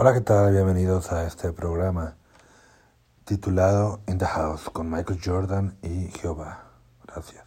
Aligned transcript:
Hola, 0.00 0.14
¿qué 0.14 0.20
tal? 0.20 0.52
Bienvenidos 0.52 1.10
a 1.10 1.26
este 1.26 1.52
programa 1.52 2.14
titulado 3.24 3.98
In 4.06 4.16
the 4.16 4.26
House 4.26 4.70
con 4.70 4.88
Michael 4.88 5.18
Jordan 5.20 5.76
y 5.82 6.06
Jehová. 6.12 6.70
Gracias. 7.04 7.44